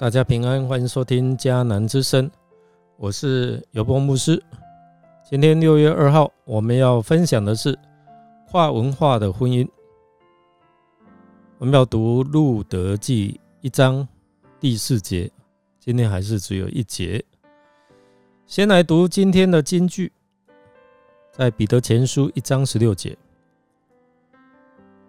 [0.00, 2.30] 大家平安，欢迎收听迦南之声，
[2.98, 4.40] 我是尤波牧师。
[5.28, 7.76] 今天六月二号，我们要分享的是
[8.48, 9.68] 跨文化的婚姻。
[11.58, 14.06] 我们要读《路德记》一章
[14.60, 15.28] 第四节，
[15.80, 17.24] 今天还是只有一节。
[18.46, 20.12] 先来读今天的金句，
[21.32, 23.18] 在彼得前书一章十六节：“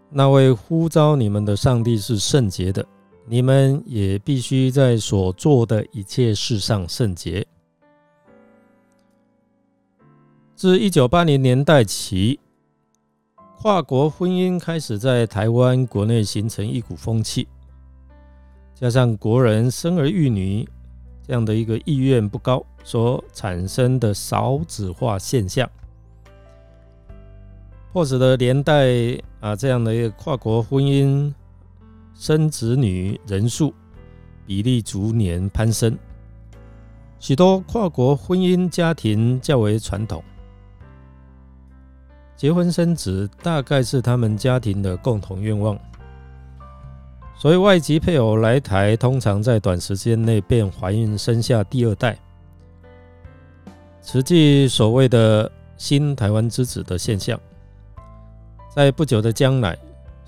[0.09, 2.83] 那位呼召你们的上帝是圣洁的。”
[3.31, 7.45] 你们也必须在所做的一切事上圣洁。
[10.55, 12.39] 自一九八零年代起，
[13.59, 17.47] 跨国婚姻开始在台湾国内形成一股风气，
[18.73, 20.67] 加上国人生儿育女
[21.21, 25.69] 这样的一个意愿不高，所产生的少子化现象，
[27.93, 28.87] 迫使的连带
[29.39, 31.31] 啊这样的一个跨国婚姻。
[32.19, 33.73] 生子女人数
[34.45, 35.97] 比例逐年攀升，
[37.17, 40.21] 许多跨国婚姻家庭较为传统，
[42.35, 45.79] 结婚生子大概是他们家庭的共同愿望。
[47.37, 52.19] 所以外籍配偶来台，通常在短时间内便怀孕生下第二代，
[54.01, 57.39] 实际所谓的新台湾之子的现象，
[58.75, 59.79] 在不久的将来。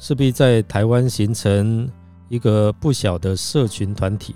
[0.02, 1.88] 势必在台湾形成
[2.28, 4.34] 一个不小的社群团体，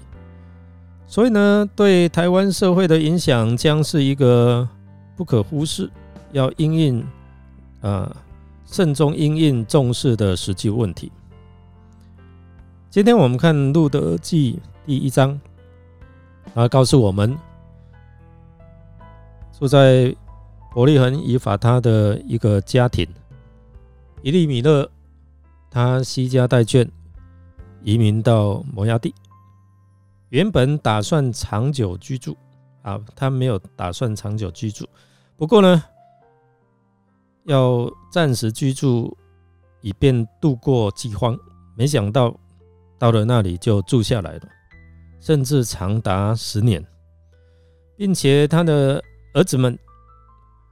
[1.07, 4.69] 所以呢，对台湾社会的影响将是一个
[5.15, 5.89] 不可忽视、
[6.33, 7.07] 要应应
[7.81, 8.15] 啊
[8.67, 11.11] 慎重应应重视的实际问题。
[12.91, 14.53] 今天我们看《路德记》
[14.85, 15.41] 第一章，
[16.53, 17.35] 它告诉我们，
[19.57, 20.15] 住在
[20.75, 23.07] 伯利恒以法他的一个家庭，
[24.21, 24.87] 伊利米勒。
[25.75, 26.89] 他惜家带眷
[27.83, 29.13] 移民到摩崖地，
[30.29, 32.33] 原本打算长久居住
[32.81, 34.87] 啊，他没有打算长久居住，
[35.35, 35.83] 不过呢，
[37.43, 39.17] 要暂时居住
[39.81, 41.37] 以便度过饥荒。
[41.75, 42.33] 没想到
[42.97, 44.47] 到了那里就住下来了，
[45.19, 46.81] 甚至长达十年，
[47.97, 49.03] 并且他的
[49.33, 49.77] 儿子们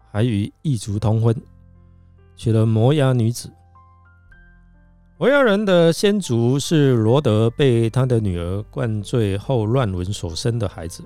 [0.09, 1.35] 还与异族通婚，
[2.37, 3.51] 娶了摩崖女子。
[5.23, 11.01] 摩崖人的先祖是罗德被他的女儿灌醉后乱伦所生的孩子，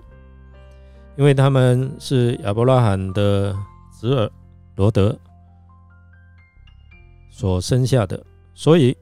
[1.15, 3.55] 因为他们是亚伯拉罕的
[4.01, 4.27] 侄儿
[4.75, 5.15] 罗德
[7.29, 8.97] 所生下的，所以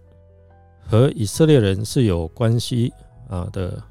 [0.85, 2.91] 和以色列人是有关系
[3.29, 3.81] 啊的。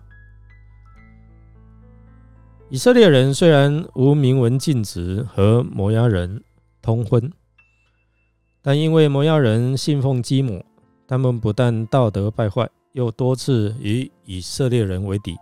[2.68, 6.44] 以色列人虽然无明文禁止和摩崖人
[6.82, 7.32] 通婚，
[8.60, 10.62] 但因为摩崖人信奉基摩。
[11.06, 15.36] 他们不但道德败坏，又多次与以色列人为敌。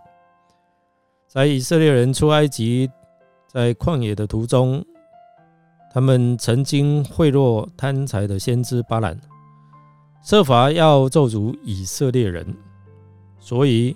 [1.27, 2.89] 在以色列人出埃及，
[3.47, 4.83] 在旷野的途中，
[5.91, 9.19] 他们曾经贿赂贪财的先知巴兰，
[10.23, 12.45] 设法要咒诅以色列人。
[13.39, 13.95] 所以，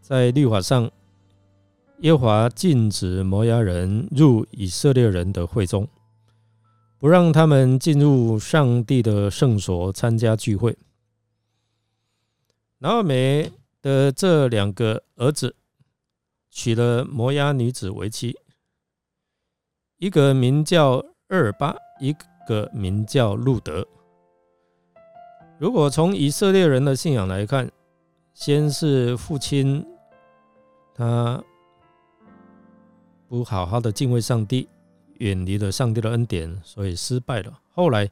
[0.00, 0.90] 在律法上，
[2.00, 5.88] 耶和华禁止摩押人入以色列人的会中。
[7.02, 10.78] 不让他们进入上帝的圣所参加聚会。
[12.78, 15.56] 拿尔美的这两个儿子
[16.48, 18.38] 娶了摩押女子为妻，
[19.98, 22.14] 一个名叫厄尔巴，一
[22.46, 23.84] 个名叫路德。
[25.58, 27.68] 如果从以色列人的信仰来看，
[28.32, 29.84] 先是父亲
[30.94, 31.42] 他
[33.26, 34.68] 不好好的敬畏上帝。
[35.22, 37.60] 远离了上帝的恩典，所以失败了。
[37.74, 38.10] 后来，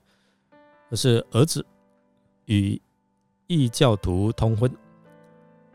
[0.89, 1.67] 可是儿子
[2.45, 2.81] 与
[3.49, 4.71] 异教徒通婚，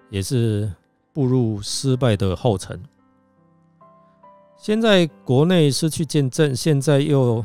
[0.09, 0.71] 也是
[1.11, 2.81] 步入失败的后尘。
[4.57, 7.43] 现在国内失去见证，现在又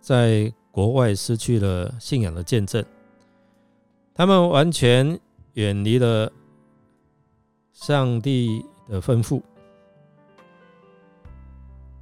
[0.00, 2.82] 在国外失去了信仰的见证。
[4.14, 5.20] 他们完全
[5.52, 6.32] 远离了
[7.74, 9.42] 上帝的吩咐。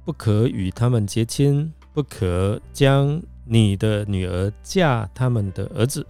[0.05, 6.05] 不可与他们结亲，不可将你的女儿嫁他们的儿子，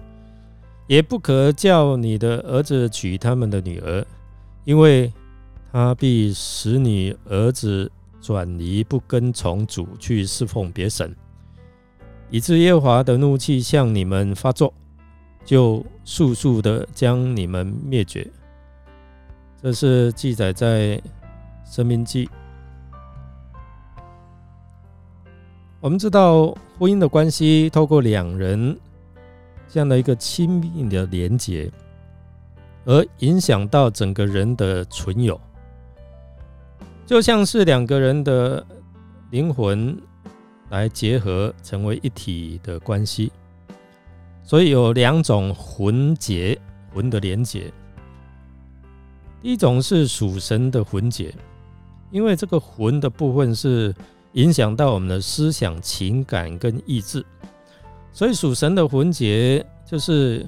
[0.86, 4.06] 也不可叫你的儿子娶他们的女儿，
[4.66, 5.12] 因为
[5.72, 7.90] 他必使你儿子
[8.20, 11.16] 转移不跟从主去侍奉别神，
[12.30, 14.74] 以致耶和华的怒气向你们发作，
[15.46, 18.30] 就速速的将你们灭绝。
[19.62, 21.02] 这是记载在
[21.66, 22.30] 生命记。
[25.86, 26.48] 我们知道
[26.80, 28.76] 婚姻的关系，透过两人
[29.70, 31.72] 这样的一个亲密的连结，
[32.86, 35.40] 而影响到整个人的存有，
[37.06, 38.66] 就像是两个人的
[39.30, 39.96] 灵魂
[40.72, 43.32] 来结合成为一体的关系。
[44.42, 46.60] 所以有两种魂结，
[46.96, 47.72] 魂的连结。
[49.44, 51.32] 一种是属神的魂结，
[52.10, 53.94] 因为这个魂的部分是
[54.36, 57.26] 影响到我们的思想、情感跟意志，
[58.14, 60.48] 所以属神的魂结就是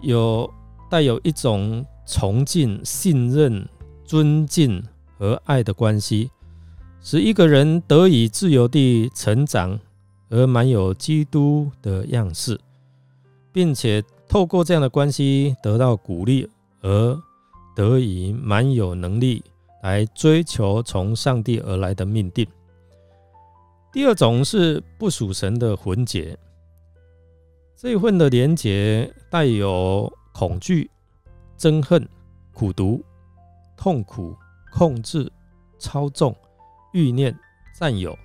[0.00, 0.52] 有
[0.90, 3.64] 带有一种崇敬、信任、
[4.04, 4.82] 尊敬
[5.18, 6.30] 和爱的关系，
[7.00, 9.78] 使一个人得以自由地成长，
[10.30, 12.58] 而满有基督的样式。
[13.52, 16.48] 并且透过这样的关系得到鼓励，
[16.80, 17.20] 而
[17.76, 19.44] 得以蛮有能力
[19.82, 22.46] 来追求从上帝而来的命定。
[23.92, 26.34] 第二种是不属神的魂结，
[27.76, 30.90] 这一份的连结带有恐惧、
[31.58, 32.08] 憎恨、
[32.54, 33.04] 苦毒、
[33.76, 34.34] 痛苦、
[34.72, 35.30] 控制、
[35.78, 36.34] 操纵、
[36.94, 37.38] 欲念、
[37.78, 38.18] 占有，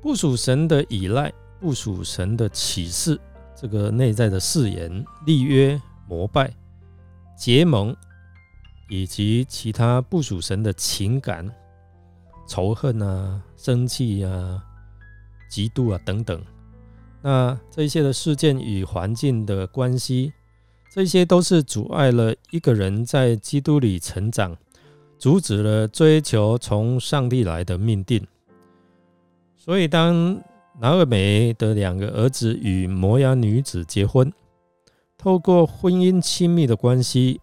[0.00, 1.30] 不属神的依赖，
[1.60, 3.20] 不属神的启示。
[3.54, 6.50] 这个内在的誓言、立约、膜拜、
[7.36, 7.94] 结盟，
[8.88, 11.46] 以及其他不属神的情感、
[12.48, 14.60] 仇恨啊、生气啊、
[15.48, 16.42] 嫉妒啊等等，
[17.22, 20.32] 那这些的事件与环境的关系，
[20.90, 24.56] 这些都是阻碍了一个人在基督里成长，
[25.18, 28.26] 阻止了追求从上帝来的命定。
[29.56, 30.40] 所以当
[30.80, 34.32] 拿尔美的两个儿子与摩崖女子结婚，
[35.18, 37.40] 透过婚姻亲密的关系，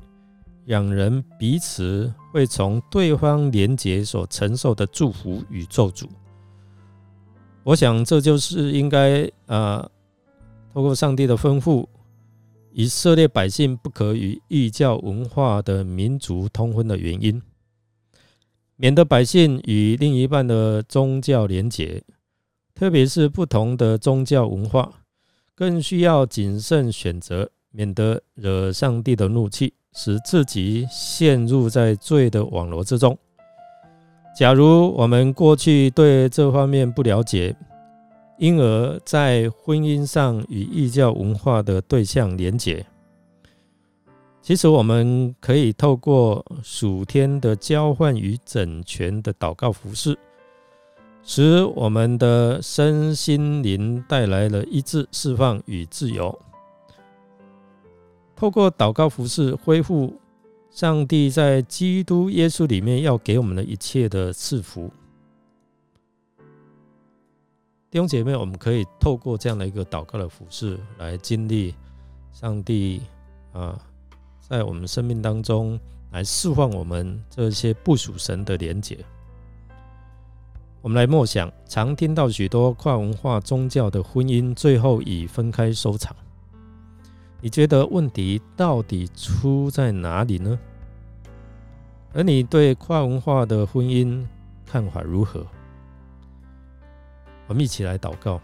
[0.63, 6.05] 两人彼此会从对方连结所承受的祝福与咒诅。
[7.63, 9.89] 我想这就是应该啊，
[10.73, 11.87] 透过上帝的吩咐，
[12.73, 17.41] 以色列百姓不可与异教文化的民族通婚的原因，
[18.75, 22.03] 免得百姓与另一半的宗教连结。
[22.73, 24.91] 特别是不同的宗教文化，
[25.55, 33.17] 更需要谨慎选择，免得惹上帝的怒气，使自己陷入在罪的网络之中。
[34.37, 37.55] 假如我们过去对这方面不了解，
[38.37, 42.85] 因而在婚姻上与异教文化的对象连结，
[44.41, 50.17] 其实我们可以透过属天的交换与整全的祷告服饰。
[51.27, 56.37] 使我们的身心灵带来了医治、释放与自由。
[58.35, 60.13] 透过祷告服饰，恢复
[60.69, 64.91] 上帝在基督耶稣里面要给我们的一切的赐福。
[67.89, 71.73] 弟兄姐妹，我们可以透过这样的一个祷告的服饰，来经历
[72.33, 73.01] 上帝
[73.53, 73.79] 啊，
[74.41, 75.79] 在我们生命当中
[76.11, 78.97] 来释放我们这些不属神的连结。
[80.81, 86.13] 我们来默想，常听到许多跨文化宗教的婚姻最后以分开收场。
[87.45, 90.57] 你觉得问题到底出在哪里呢？
[92.11, 94.25] 而你对跨文化的婚姻
[94.65, 95.45] 看法如何？
[97.45, 98.41] 我们一起来祷告。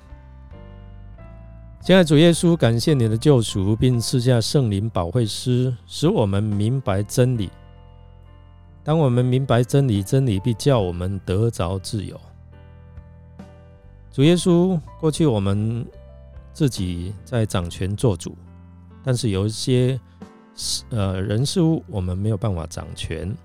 [1.79, 7.49] 现在主耶稣，感谢你的救赎，并赐下圣灵保惠师，使我们明白真理。
[8.83, 12.21] 当我们明白真理，真理必叫我们得着自由。
[14.11, 15.83] 主耶稣，过去我们
[16.53, 18.37] 自己在掌权做主，
[19.03, 19.99] 但是有一些
[20.55, 23.35] 事呃人事物我们没有办法掌权，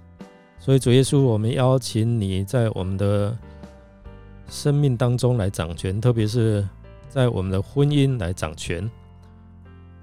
[0.58, 3.36] 所以主耶稣，我们邀请你在我们的
[4.48, 6.66] 生命当中来掌权，特别是
[7.08, 8.90] 在我们的婚姻来掌权，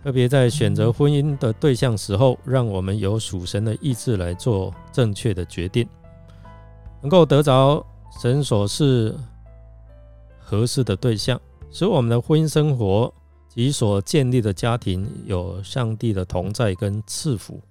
[0.04, 5.88] 特别在选择婚姻的对象时候，让我们有属神的意志来做正确的决定，
[7.02, 7.86] 能够得着
[8.22, 9.16] 神所是。
[10.46, 11.40] 合适的对象，
[11.72, 13.12] 使我们的婚姻生活
[13.54, 17.62] 及所建立的家庭有上帝的同在跟赐福。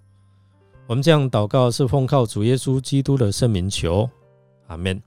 [0.87, 4.09] 我们这样祷告是奉靠主耶稣基督的圣名求，
[4.69, 5.03] 阿门。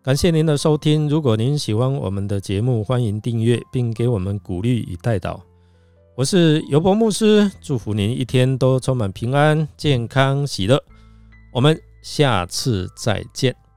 [0.00, 5.40] 感谢您的收听，如果您喜欢我们的节目，欢迎订阅并给我们鼓励与带导。
[6.14, 10.82] 我是尤伯牧师，祝福您一天都充满平安、健康、喜乐。
[11.52, 13.67] 我们下次再见。